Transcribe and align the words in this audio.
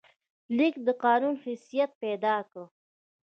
لیک 0.57 0.75
د 0.87 0.89
قانون 1.03 1.35
حیثیت 1.45 1.91
پیدا 2.03 2.35
کړ. 2.51 2.63